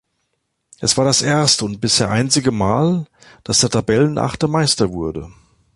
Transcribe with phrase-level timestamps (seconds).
[0.79, 3.05] Es war das erste und bisher einzige Mal,
[3.43, 5.31] dass der Tabellen-Achte Meister wurde.